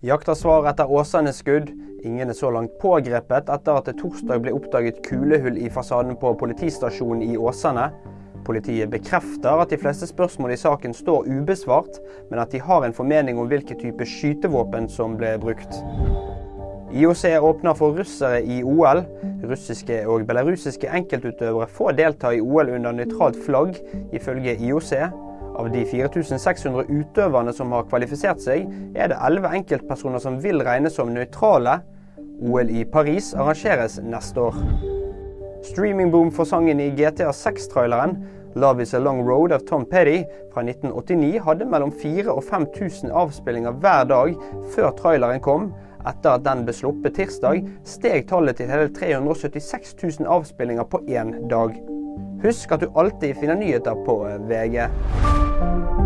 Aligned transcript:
Jakter 0.00 0.34
svar 0.34 0.64
etter 0.64 0.88
Åsane-skudd. 0.88 1.66
Ingen 2.08 2.30
er 2.32 2.36
så 2.38 2.48
langt 2.48 2.78
pågrepet 2.80 3.50
etter 3.52 3.76
at 3.76 3.84
det 3.90 3.98
torsdag 3.98 4.40
ble 4.40 4.54
oppdaget 4.56 5.02
kulehull 5.04 5.58
i 5.60 5.68
fasaden 5.68 6.16
på 6.16 6.30
politistasjonen 6.40 7.20
i 7.26 7.36
Åsane. 7.36 7.90
Politiet 8.46 8.88
bekrefter 8.88 9.60
at 9.60 9.68
de 9.68 9.76
fleste 9.82 10.08
spørsmål 10.08 10.54
i 10.54 10.58
saken 10.62 10.96
står 10.96 11.28
ubesvart, 11.28 12.00
men 12.30 12.40
at 12.40 12.48
de 12.48 12.62
har 12.64 12.86
en 12.86 12.96
formening 12.96 13.36
om 13.36 13.52
hvilken 13.52 13.76
type 13.76 14.08
skytevåpen 14.08 14.88
som 14.88 15.20
ble 15.20 15.34
brukt. 15.42 15.82
IOC 16.96 17.36
åpner 17.36 17.76
for 17.76 18.00
russere 18.00 18.40
i 18.40 18.62
OL. 18.64 19.04
Russiske 19.52 20.00
og 20.08 20.24
belarusiske 20.24 20.88
enkeltutøvere 20.96 21.68
får 21.76 21.98
delta 22.00 22.32
i 22.32 22.40
OL 22.40 22.72
under 22.72 22.96
nøytralt 22.96 23.36
flagg, 23.44 23.76
ifølge 24.16 24.56
IOC. 24.64 24.94
Av 25.60 25.66
de 25.68 25.82
4600 25.84 26.86
utøverne 26.88 27.52
som 27.52 27.72
har 27.76 27.84
kvalifisert 27.90 28.40
seg, 28.40 28.62
er 28.96 29.10
det 29.12 29.18
11 29.20 29.58
enkeltpersoner 29.58 30.22
som 30.22 30.38
vil 30.40 30.62
regnes 30.64 30.94
som 30.96 31.10
nøytrale. 31.12 31.82
OL 32.40 32.70
i 32.72 32.86
Paris 32.88 33.34
arrangeres 33.36 33.98
neste 34.00 34.40
år. 34.40 34.56
Streamingboom 35.68 36.30
for 36.32 36.48
sangen 36.48 36.80
i 36.80 36.88
GTA 36.96 37.34
6-traileren 37.36 38.16
'Love 38.56 38.86
Is 38.86 38.94
A 38.94 39.02
Long 39.04 39.20
Road' 39.28 39.52
av 39.52 39.66
Tom 39.68 39.84
Petty 39.84 40.24
fra 40.54 40.64
1989 40.64 41.44
hadde 41.44 41.68
mellom 41.68 41.92
4000 41.92 42.32
og 42.32 42.42
5000 42.48 43.12
avspillinger 43.12 43.76
hver 43.84 44.08
dag 44.08 44.34
før 44.72 44.96
traileren 44.96 45.44
kom. 45.44 45.74
Etter 46.08 46.38
at 46.38 46.48
den 46.48 46.64
ble 46.64 46.72
sluppet 46.72 47.20
tirsdag, 47.20 47.68
steg 47.84 48.24
tallet 48.32 48.56
til 48.56 48.72
hele 48.72 48.88
376 48.96 49.94
000 50.24 50.26
avspillinger 50.40 50.88
på 50.88 51.04
én 51.04 51.36
dag. 51.52 51.76
Husk 52.40 52.72
at 52.72 52.80
du 52.80 52.88
alltid 52.96 53.36
finner 53.36 53.60
nyheter 53.60 54.04
på 54.08 54.22
VG. 54.48 54.88
Thank 55.60 55.90
you. 55.90 55.99